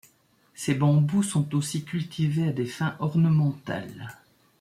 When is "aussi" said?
1.53-1.85